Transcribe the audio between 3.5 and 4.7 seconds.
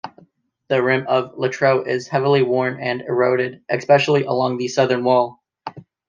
especially along the